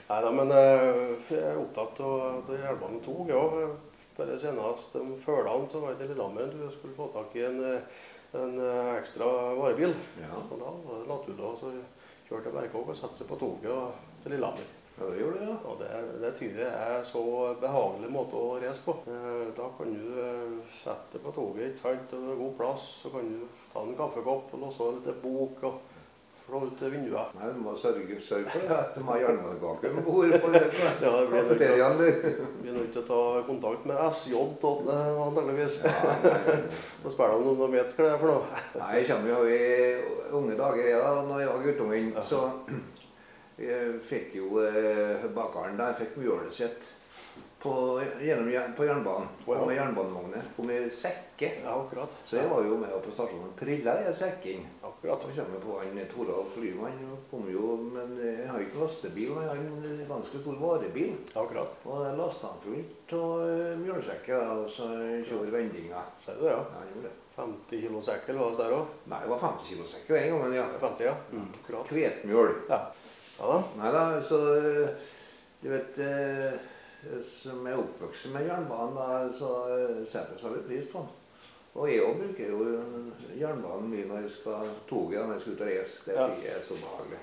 Nei 0.10 0.18
da, 0.26 0.32
men 0.36 0.52
jeg 0.52 1.38
er 1.40 1.60
opptatt 1.62 2.02
av 2.04 2.52
jernbanen 2.52 3.00
tog, 3.06 3.32
ja. 3.32 3.70
Bare 4.16 4.36
senest 4.40 4.96
om 5.00 5.16
følgene 5.24 5.72
så 5.72 5.80
var 5.84 5.96
det 5.96 6.04
til 6.04 6.14
Lillehammer 6.14 6.52
du 6.52 6.68
skulle 6.72 6.96
få 6.96 7.08
tak 7.16 7.34
i 7.36 7.42
en, 7.48 7.58
en 8.44 8.58
eh, 8.62 8.94
ekstra 9.00 9.28
varebil. 9.58 9.94
Ja. 10.22 10.32
Og 10.44 10.58
da 10.62 10.72
var 11.10 11.22
det 11.28 11.38
da 11.40 11.52
så 11.60 11.72
kjørte 12.28 12.50
til 12.50 12.58
Berkåk 12.58 12.90
og 12.94 12.98
sette 12.98 13.22
seg 13.22 13.30
på 13.30 13.38
toget 13.42 13.72
og 13.72 14.24
til 14.24 14.36
Lillehammer. 14.36 14.74
Ja, 14.96 15.10
det 15.12 15.20
gjorde 15.20 15.40
det, 15.42 15.48
ja. 15.50 15.56
Og 15.68 15.80
det, 15.82 15.90
det 16.22 16.30
tyder 16.38 16.70
er 16.72 17.02
så 17.04 17.22
behagelig 17.60 18.10
måte 18.16 18.40
å 18.40 18.54
reise 18.62 18.86
på. 18.86 18.96
Eh, 19.12 19.50
Da 19.58 19.68
kan 19.78 19.92
du 19.92 20.06
eh, 20.24 20.56
sette 20.72 21.18
deg 21.18 21.26
på 21.26 21.34
toget, 21.36 21.74
ikke 21.74 21.84
sant, 21.84 22.16
og 22.16 22.24
det 22.24 22.32
er 22.36 22.42
god 22.46 22.56
plass. 22.62 22.88
Så 23.04 23.12
kan 23.14 23.28
du 23.28 23.44
ta 23.74 23.84
en 23.84 23.98
kaffekopp 24.00 24.56
og 24.56 24.64
låse 24.64 24.90
litt 24.96 25.22
bok 25.24 25.68
og 25.68 25.82
slå 26.46 26.62
ut 26.66 26.82
vinduet. 26.82 27.34
Nei, 27.40 27.52
Du 27.54 27.60
må 27.64 27.76
sørge, 27.78 28.20
sørge 28.22 28.50
for 28.50 28.66
det, 28.68 28.78
at 28.78 28.96
de 28.96 29.04
har 29.08 29.22
jernbanekake 29.24 29.92
om 29.92 30.04
bord 30.06 30.34
på 30.44 30.52
kafeteriaen 30.54 31.98
der. 32.00 32.20
Vi 32.62 32.70
er 32.70 32.78
nødt 32.78 32.92
til 32.94 33.02
å 33.02 33.08
ta 33.10 33.22
kontakt 33.48 33.86
med 33.90 34.02
SJ 34.14 34.36
eh, 34.36 35.22
antakeligvis. 35.26 35.80
Og 37.06 37.14
spørre 37.14 37.40
om 37.40 37.48
noen 37.50 37.74
vet 37.78 37.96
hva 37.96 38.06
det 38.06 38.12
er 38.14 38.22
for 38.22 38.34
noe. 38.34 38.66
Nei, 38.82 38.92
jeg 39.00 39.10
kommer 39.12 39.34
jo 39.34 39.40
i 39.50 40.36
unge 40.42 40.60
dager 40.60 40.92
jeg 40.92 41.02
da, 41.02 41.16
når 41.30 41.42
jeg 41.42 41.54
var 41.54 41.66
guttungen, 41.70 42.12
så 42.22 42.44
jeg 43.66 43.96
fikk 44.04 44.38
jo 44.42 44.62
eh, 44.62 45.26
bakeren 45.36 45.80
der 45.80 45.98
fikk 45.98 46.18
mjølet 46.20 46.54
sitt 46.54 46.92
på, 47.66 48.04
gjennom, 48.22 48.76
på 48.78 48.86
jernbanen. 48.86 49.28
Ja. 49.40 49.46
Kom 49.46 49.68
med 49.68 49.78
jernbanevogner. 49.80 50.44
Og 50.58 50.68
med 50.70 50.92
sekker. 50.94 51.58
Ja, 51.64 51.74
akkurat. 51.80 52.14
Så 52.26 52.38
jeg 52.38 52.50
var 52.52 52.62
jo 52.66 52.78
med 52.78 52.94
på 53.02 53.14
stasjonen 53.14 53.50
og 53.50 53.56
trilla 53.60 53.96
i 54.04 54.14
sekken. 54.14 54.68
Akkurat. 54.86 55.26
Så 55.26 55.34
kommer 55.40 55.64
på 55.64 55.80
han 55.82 56.02
Toralf 56.12 56.60
kom 57.32 57.50
jo, 57.50 57.76
Men 57.96 58.14
jeg 58.22 58.48
har 58.50 58.62
ikke 58.62 58.84
lastebil, 58.84 59.34
men 59.34 59.48
jeg 59.48 59.50
har 59.50 59.64
en 59.64 60.06
ganske 60.10 60.42
stor 60.44 60.60
varebil. 60.62 61.16
Akkurat. 61.34 61.74
Og 61.86 62.06
jeg 62.06 62.20
lasta 62.20 62.52
han 62.52 62.62
fullt 62.68 63.16
av 63.18 63.34
eh, 63.48 63.74
mjølsekker 63.82 64.54
og 64.60 64.70
så 64.70 64.92
kjører 65.26 65.58
vendinger. 65.58 66.14
Ser 66.22 66.38
du 66.38 66.46
det, 66.46 66.54
ja? 66.54 66.62
Ja, 66.62 66.84
han 66.84 66.94
gjorde 66.94 67.10
det. 67.10 67.16
50 67.36 67.82
kilo 67.82 68.02
sekkel 68.02 68.38
var 68.40 68.54
det 68.54 68.62
der 68.62 68.78
òg? 68.78 68.94
Nei, 69.12 69.24
det 69.26 69.34
var 69.34 69.42
50 69.42 69.74
kilo 69.74 69.90
sekker 69.90 70.16
den 70.16 70.38
gangen, 70.38 70.56
ja. 70.56 70.70
50, 70.86 71.10
ja. 71.10 71.18
Mm, 71.34 71.50
akkurat. 71.64 71.90
Kvetmjøl. 71.90 72.54
Ja. 72.70 72.80
ja 73.42 73.52
da. 73.52 73.60
Nei 73.82 73.92
da, 73.98 74.06
så 74.24 74.40
eh, 74.54 75.12
du 75.66 75.70
vet 75.74 76.00
eh, 76.06 76.56
Som 77.26 77.68
er 77.70 77.78
oppvokst 77.78 78.32
med 78.34 78.48
jernbanen, 78.50 79.30
så 79.38 79.52
eh, 79.76 80.04
setter 80.06 80.34
jeg 80.36 80.42
så 80.42 80.50
veldig 80.50 80.66
pris 80.68 80.88
på 80.92 81.04
den. 81.04 81.14
Og 81.76 81.90
jeg 81.92 82.04
òg 82.08 82.20
bruker 82.22 82.52
jo 82.54 82.60
jernbanen 83.36 83.90
mye 83.92 84.06
når 84.08 84.22
jeg 84.24 84.32
skal 84.38 84.70
toget 84.88 85.26
når 85.28 85.34
jeg 85.36 85.42
skal 85.44 85.54
ut 85.58 85.62
og 85.66 85.68
reise. 85.68 85.98
Det 86.06 86.16
Ja. 86.16 86.28
er 86.56 86.62
så 86.64 86.78
behagelig. 86.80 87.20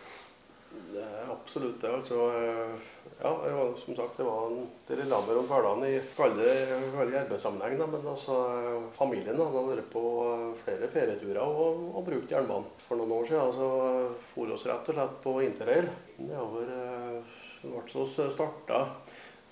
Det 0.92 1.02
er 1.04 1.30
absolutt 1.32 1.80
det. 1.82 1.90
altså. 1.90 2.18
eh, 2.36 2.88
Ja, 3.22 3.30
jeg 3.46 3.54
var, 3.54 3.72
som 3.78 3.94
sagt, 3.96 4.16
det 4.16 4.24
var 4.26 4.46
en- 4.50 4.68
til 4.86 4.96
Lillehammer 4.96 5.38
om 5.38 5.46
hverdagen 5.46 5.84
i 5.84 6.00
veldig 6.16 7.18
arbeidssammenheng. 7.20 7.78
Da, 7.78 7.86
men 7.86 8.06
altså, 8.06 8.36
eh, 8.58 8.82
familien 8.98 9.36
da, 9.36 9.44
har 9.44 9.66
vært 9.68 9.90
på 9.92 10.02
eh, 10.32 10.54
flere 10.64 10.88
ferieturer 10.88 11.38
og, 11.42 11.96
og 11.96 12.04
brukt 12.04 12.30
jernbanen. 12.30 12.64
For 12.88 12.96
noen 12.96 13.12
år 13.12 13.24
siden 13.28 13.52
så 13.52 13.68
eh, 14.08 14.12
for 14.34 14.52
oss 14.52 14.66
rett 14.66 14.88
og 14.88 14.94
slett 14.96 15.22
på 15.22 15.36
interrail. 15.44 15.88
Nedover 16.18 16.66
eh, 16.72 17.22
ble 17.62 17.82
så 17.88 18.06
starta 18.30 18.86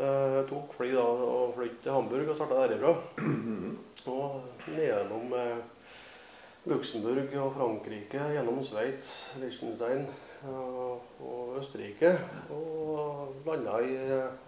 eh, 0.00 0.38
Tok 0.48 0.74
fly 0.76 0.90
da 0.94 1.04
og 1.04 1.54
fløy 1.56 1.68
til 1.82 1.94
Hamburg 1.94 2.32
og 2.32 2.38
starta 2.38 2.64
derifra. 2.64 2.94
Og 4.10 4.40
nedgjennom 4.72 5.34
eh, 5.36 5.58
Luxembourg 6.70 7.34
og 7.40 7.52
Frankrike, 7.56 8.22
gjennom 8.34 8.62
Sveits, 8.64 9.10
Liechtenstein 9.40 10.06
og, 10.48 11.04
og 11.20 11.58
Østerrike. 11.60 12.14
Og 12.56 13.36
landa 13.46 13.80
i 13.84 13.94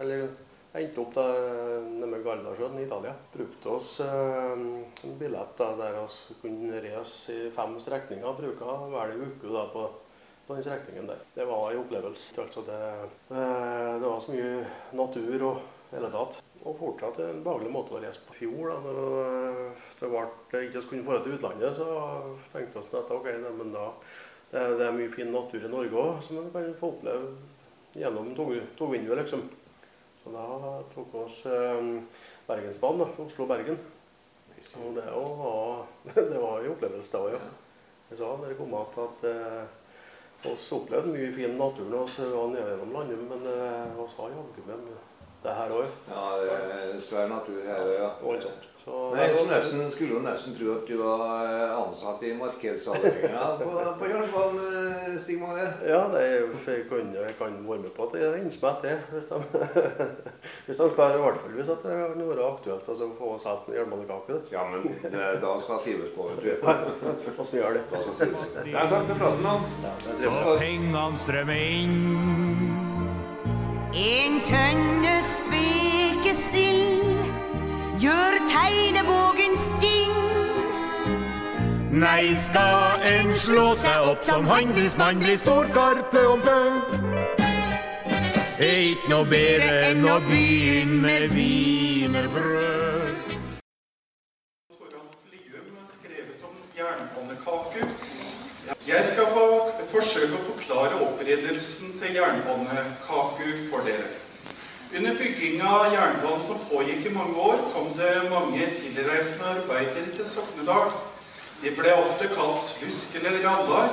Eller 0.01 0.27
endte 0.73 1.01
opp 1.03 1.13
der 1.13 1.83
nede 1.85 2.09
med 2.09 2.23
Gardasjøen 2.25 2.79
i 2.79 2.85
Italia. 2.87 3.13
Brukte 3.33 3.75
oss 3.75 3.99
eh, 4.01 4.53
en 4.53 5.17
billett 5.19 5.57
der 5.57 5.99
vi 6.01 6.39
kunne 6.41 6.81
reise 6.81 7.35
i 7.35 7.51
fem 7.53 7.77
strekninger. 7.79 8.39
Bruka 8.39 8.77
hver 8.89 9.13
uke 9.21 9.53
da 9.53 9.67
på 9.73 9.85
på 10.53 10.59
den 10.59 10.65
strekningen 10.67 11.07
der. 11.09 11.21
Det 11.33 11.45
var 11.49 11.71
en 11.71 11.79
opplevelse. 11.81 12.33
Altså 12.41 12.61
det, 12.67 12.81
eh, 13.33 13.93
det 13.99 14.09
var 14.09 14.19
så 14.21 14.31
mye 14.35 14.65
natur 14.93 15.45
og 15.47 15.61
hele 15.91 16.09
tatt. 16.13 16.41
Og 16.63 16.77
fortsatt 16.79 17.17
en 17.19 17.41
behagelig 17.43 17.71
måte 17.73 17.95
å 17.97 18.01
reise 18.03 18.21
på. 18.27 18.35
Fjor, 18.37 18.69
da 18.69 18.77
når 18.85 19.73
det 19.99 20.11
ble 20.13 20.61
ikke 20.67 20.83
kunne 20.91 21.07
dra 21.09 21.17
til 21.23 21.35
utlandet, 21.35 21.75
så 21.75 21.87
tenkte 22.53 22.83
vi 22.85 22.99
at 23.01 23.11
ok, 23.17 23.27
men 23.57 23.73
da 23.73 23.89
det 24.53 24.63
det 24.77 24.85
er 24.85 24.93
mye 24.93 25.09
fin 25.09 25.31
natur 25.33 25.65
i 25.65 25.69
Norge 25.71 25.97
òg 25.97 26.21
som 26.21 26.37
man 26.37 26.51
kan 26.53 26.75
få 26.77 26.91
oppleve 26.93 27.33
gjennom 27.97 28.35
tog- 28.37 28.67
togvinduet, 28.77 29.17
liksom. 29.23 29.41
Så 30.23 30.31
da 30.31 30.45
tok 30.93 31.09
vi 31.11 31.19
oss 31.25 31.45
eh, 31.49 31.81
Bergensbanen, 32.47 33.09
Oslo-Bergen. 33.19 33.79
Og 34.79 34.95
det 34.95 35.09
var, 35.11 35.83
det 36.15 36.39
var 36.39 36.61
en 36.61 36.71
opplevelse, 36.77 37.11
det 37.11 37.19
òg, 37.19 37.33
ja. 37.33 37.41
Jeg 38.11 38.19
sa 38.21 38.29
da 38.37 38.47
jeg 38.51 38.57
kom 38.59 38.71
igjen 38.77 39.01
at 39.03 39.25
eh, 39.25 39.63
oss 40.51 40.71
opplevde 40.75 41.13
mye 41.13 41.31
fin 41.35 41.57
natur 41.59 41.87
når 41.91 42.11
vi 42.17 42.29
var 42.33 42.51
nede 42.51 42.67
gjennom 42.73 42.93
landet, 42.97 43.23
men 43.29 43.43
vi 43.47 44.03
oss 44.03 44.15
har 44.17 44.33
jaggu 44.33 44.67
med 44.67 44.93
det 45.43 45.55
her 45.59 45.73
òg. 45.75 45.97
Ja, 46.09 46.27
det 46.41 46.53
er 46.57 46.99
svær 47.03 47.27
natur 47.31 47.63
her, 47.67 47.89
ja. 47.95 48.09
Nei, 48.85 49.27
det 49.27 49.37
så 49.37 49.43
nesten, 49.47 49.91
skulle 49.91 50.17
jo 50.17 50.21
nesten 50.23 50.55
tro 50.57 50.73
at 50.73 50.87
du 50.89 50.97
var 50.99 51.21
eh, 51.47 51.69
ansatt 51.71 52.23
i 52.27 52.33
markedsavdelinga 52.35 53.43
på, 53.61 53.69
på 53.99 54.09
jernbanen, 54.09 55.19
Stig 55.23 55.39
Magne. 55.39 55.69
Ja, 55.87 56.01
det 56.11 56.23
er, 56.27 56.33
jeg, 56.67 56.83
kan, 56.89 57.13
jeg 57.15 57.35
kan 57.37 57.55
være 57.63 57.79
med 57.85 57.93
på 57.95 58.07
at 58.09 58.17
det 58.17 58.25
er 58.27 58.35
innspill 58.41 58.75
til. 58.81 58.97
Hvis 59.13 59.29
de, 59.29 59.39
hvis 60.65 60.81
de 60.81 60.89
spør, 60.95 61.15
i 61.15 61.21
hvert 61.23 61.39
fall 61.39 61.55
hvis 61.55 61.71
det 61.71 61.77
kan 61.85 62.25
være 62.27 62.49
aktuelt 62.49 62.89
altså, 62.95 63.07
å 63.07 63.15
få 63.21 63.37
solgt 63.45 63.71
en 63.71 63.77
jernbanekake. 63.79 64.41
Ja, 64.51 64.65
men 64.67 64.83
det, 65.05 65.29
da 65.45 65.53
skal 65.63 65.79
skrives 65.85 66.11
på, 66.17 66.27
vet 66.33 66.43
du. 66.43 67.31
skal 67.39 67.53
vi 67.53 67.61
gjøre 67.61 67.79
det. 67.79 67.85
Da 67.93 67.97
skal. 68.19 68.67
Ja, 68.67 68.83
takk 68.91 69.07
for 69.13 69.23
praten, 69.23 69.47
da. 69.47 69.95
Det 70.09 70.27
Så 70.27 70.57
pengene 70.59 71.05
strømmer 71.23 71.63
inn. 71.71 71.95
En 73.93 74.41
tønne 74.43 75.15
spekesild 75.21 77.02
gjør 78.03 78.35
tegnebogen 78.51 79.53
sting. 79.55 80.11
Nei, 81.93 82.33
skal 82.35 83.03
en 83.07 83.29
slå 83.37 83.75
seg 83.79 84.07
opp 84.09 84.25
som 84.25 84.47
handelsmann, 84.49 85.21
blir 85.21 85.37
stor 85.39 85.69
karpe 85.75 86.23
om 86.27 86.41
pø. 86.43 86.57
Er 88.63 88.79
ikke 88.89 89.11
noe 89.11 89.27
bedre 89.29 89.69
enn 89.91 90.07
å 90.07 90.17
begynne 90.25 90.99
med 91.05 91.35
wienerbrød. 91.35 93.37
Toralf 94.73 95.31
Lium 95.31 95.79
skrevet 95.93 96.43
om 96.49 96.59
jernbanekake. 96.75 97.87
Jeg 98.87 99.05
skal 99.13 99.31
få 99.37 99.47
forsøke 99.93 100.41
å 100.41 100.43
forklare 100.49 100.99
opprindelsen 101.07 101.95
til 102.01 102.19
jernbanekaku 102.19 103.47
for 103.71 103.87
dere. 103.87 104.11
Under 104.95 105.15
bygginga 105.15 105.69
av 105.69 105.93
jernbanen 105.93 106.41
som 106.41 106.59
pågikk 106.69 107.05
i 107.05 107.09
mange 107.09 107.39
år, 107.41 107.61
kom 107.73 107.87
det 107.97 108.29
mange 108.29 108.67
tilreisende 108.77 109.47
arbeidere 109.55 110.11
til 110.13 110.27
Soknedal. 110.29 110.91
De 111.63 111.71
ble 111.73 111.95
ofte 111.97 112.27
kalt 112.29 112.59
slusk 112.61 113.15
eller 113.17 113.39
rallar, 113.41 113.89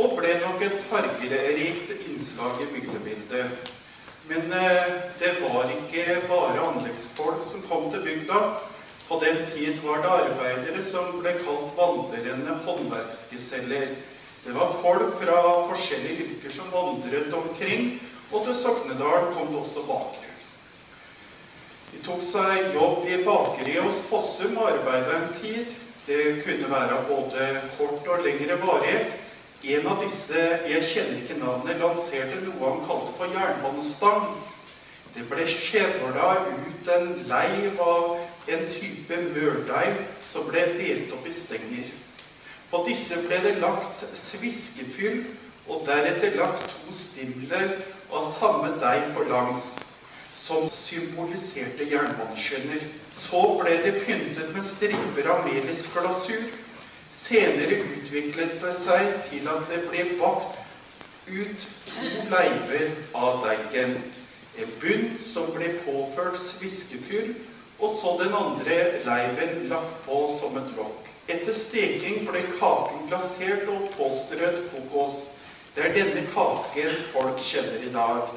og 0.00 0.14
ble 0.16 0.30
nok 0.40 0.64
et 0.64 0.78
fargerikt 0.88 1.92
innslag 2.06 2.56
i 2.64 2.68
bygdebildet. 2.70 3.68
Men 4.30 4.48
eh, 4.56 4.94
det 5.20 5.34
var 5.42 5.68
ikke 5.74 6.22
bare 6.30 6.64
anleggsfolk 6.70 7.44
som 7.44 7.66
kom 7.68 7.90
til 7.92 8.06
bygda. 8.08 8.40
På 9.10 9.20
den 9.20 9.42
tid 9.44 9.82
var 9.84 10.00
det 10.00 10.14
arbeidere 10.22 10.86
som 10.86 11.18
ble 11.20 11.34
kalt 11.42 11.76
vandrende 11.76 12.56
håndverksgeseller. 12.64 13.92
Det 14.46 14.56
var 14.56 14.72
folk 14.80 15.20
fra 15.20 15.44
forskjellige 15.68 16.30
yrker 16.30 16.56
som 16.62 16.72
vandret 16.72 17.36
omkring, 17.36 17.98
og 18.32 18.48
til 18.48 18.56
Soknedal 18.56 19.34
kom 19.36 19.52
det 19.52 19.60
også 19.66 19.84
bakere. 19.84 20.29
De 21.90 22.02
tok 22.06 22.22
seg 22.22 22.74
jobb 22.74 23.08
i 23.10 23.18
bakeriet 23.26 23.82
hos 23.82 24.04
Fossum 24.06 24.58
og 24.60 24.70
arbeidet 24.70 25.16
en 25.16 25.32
tid. 25.34 25.74
Det 26.06 26.40
kunne 26.44 26.70
være 26.70 27.02
både 27.08 27.48
kort 27.76 28.06
og 28.08 28.22
lengre 28.24 28.56
varighet. 28.62 29.18
En 29.74 29.86
av 29.92 29.98
disse, 30.00 30.40
jeg 30.70 30.86
kjenner 30.88 31.18
ikke 31.20 31.36
navnet, 31.42 31.82
lanserte 31.82 32.38
noe 32.46 32.62
han 32.64 32.84
kalte 32.86 33.12
for 33.18 33.34
jernbanestang. 33.34 34.30
Det 35.12 35.26
ble 35.28 35.44
skjevla 35.50 36.30
ut 36.46 36.88
en 36.94 37.10
leiv 37.28 37.82
av 37.82 38.52
en 38.54 38.64
type 38.72 39.18
mørdeig 39.34 39.98
som 40.26 40.46
ble 40.48 40.62
delt 40.78 41.12
opp 41.12 41.26
i 41.28 41.34
stenger. 41.34 41.90
På 42.70 42.84
disse 42.86 43.18
ble 43.26 43.42
det 43.42 43.56
lagt 43.60 44.06
sviskefyll, 44.16 45.24
og 45.70 45.84
deretter 45.86 46.38
lagt 46.38 46.70
to 46.72 46.94
stimler 46.94 47.76
av 48.10 48.24
samme 48.26 48.72
deig 48.80 49.10
på 49.14 49.26
langs. 49.28 49.89
Som 50.40 50.70
symboliserte 50.70 51.84
jernbaneskinner. 51.84 52.80
Så 53.10 53.42
ble 53.60 53.76
det 53.84 53.92
pyntet 54.06 54.54
med 54.54 54.64
striper 54.64 55.28
av 55.28 55.44
melisglasur. 55.44 56.48
Senere 57.12 57.82
utviklet 57.82 58.56
det 58.62 58.72
seg 58.78 59.18
til 59.26 59.50
at 59.52 59.68
det 59.68 59.82
ble 59.90 60.06
bakt 60.20 60.56
ut 61.28 61.68
to 61.90 62.08
leiver 62.32 62.88
av 63.12 63.44
deigen. 63.44 63.96
En 64.58 64.74
bunn 64.80 65.06
som 65.20 65.52
ble 65.54 65.74
påført 65.84 66.40
sviskefyr, 66.40 67.34
og 67.80 67.92
så 67.92 68.16
den 68.22 68.34
andre 68.36 68.80
leiven 69.04 69.66
lagt 69.68 70.00
på 70.06 70.22
som 70.32 70.56
et 70.60 70.72
lokk. 70.78 71.08
Etter 71.30 71.54
steking 71.54 72.24
ble 72.26 72.40
kaken 72.56 73.06
glasert 73.10 73.68
og 73.70 73.90
påstrødd 73.98 74.64
kokos. 74.72 75.26
Det 75.76 75.84
er 75.86 75.98
denne 76.00 76.24
kaken 76.32 76.96
folk 77.12 77.44
kjenner 77.44 77.84
i 77.84 77.92
dag. 77.94 78.32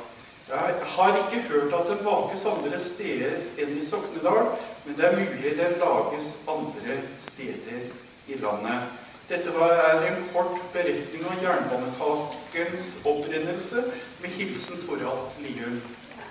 Jeg 0.50 0.76
har 0.96 1.18
ikke 1.18 1.48
hørt 1.48 1.74
at 1.74 1.88
det 1.88 2.04
bakes 2.04 2.46
andre 2.46 2.80
steder 2.80 3.38
enn 3.64 3.78
i 3.80 3.86
Soknedal, 3.86 4.52
men 4.86 4.98
det 4.98 5.06
er 5.08 5.16
mulig 5.16 5.54
det 5.58 5.70
lages 5.80 6.34
andre 6.52 6.98
steder 7.16 7.86
i 8.28 8.40
landet. 8.42 8.92
Dette 9.30 9.54
er 9.56 10.04
en 10.10 10.26
kort 10.34 10.60
beretning 10.74 11.24
om 11.32 11.40
jernbanekakens 11.42 12.88
opprinnelse 13.08 13.86
med 14.22 14.36
hilsen 14.36 14.84
Toralf 14.84 15.40
Lium. 15.40 15.80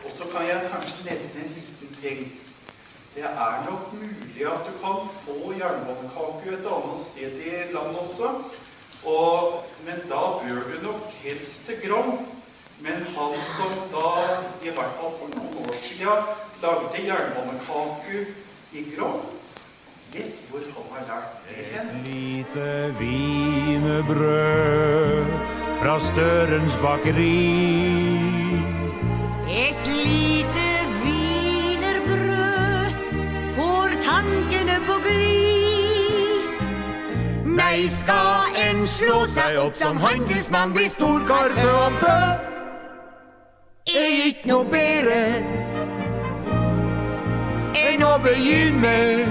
Og 0.05 0.13
så 0.13 0.29
kan 0.35 0.45
jeg 0.49 0.69
kanskje 0.69 1.07
nevne 1.07 1.45
en 1.45 1.55
liten 1.57 1.97
ting. 2.03 2.21
Det 3.15 3.25
er 3.25 3.65
nok 3.71 3.93
mulig 3.97 4.45
at 4.49 4.69
du 4.69 4.77
kan 4.85 5.09
få 5.25 5.55
jernbanekake 5.57 6.53
et 6.59 6.69
annet 6.77 7.01
sted 7.01 7.41
i 7.41 7.57
landet 7.73 8.05
også. 8.05 8.35
Og, 9.05 9.65
men 9.87 10.05
da 10.13 10.23
bør 10.45 10.63
du 10.69 10.79
nok 10.85 11.11
helst 11.25 11.67
til 11.67 11.81
Gram. 11.89 12.19
Men 12.83 13.05
han 13.17 13.35
som 13.57 13.75
da, 13.93 14.09
i 14.63 14.71
hvert 14.75 14.95
fall 14.99 15.13
for 15.21 15.29
noen 15.37 15.55
år 15.63 15.77
siden, 15.85 16.19
lagde 16.63 17.05
jernbanekake 17.07 18.27
i 18.73 18.83
Gram, 18.97 19.23
Gjett 20.13 20.43
hvor 20.51 20.61
han 20.75 20.85
har 20.93 21.03
lært 21.09 21.33
det 21.49 21.63
hen. 21.73 21.87
Lite 22.05 22.95
wienerbrød 22.99 24.07
fra 25.81 25.95
Størens 26.01 26.77
bakeri. 26.83 27.49
Et 29.49 29.87
lite 30.05 30.67
wienerbrød 31.05 32.93
får 33.57 33.89
tankene 34.05 34.77
på 34.87 34.95
glid. 35.09 36.45
Nei, 37.57 37.89
skal 37.89 38.43
en 38.69 38.87
slå 38.87 39.27
seg 39.33 39.57
opp 39.65 39.77
som 39.81 39.97
handelsmann, 39.97 40.73
bli 40.77 40.87
og 41.01 41.93
pø 42.05 42.52
pø. 44.43 44.49
Er 44.49 44.49
ikke 44.49 44.49
noe 44.49 44.65
bedre 44.71 45.19
enn 47.79 48.03
å 48.03 48.17
begynne 48.23 49.22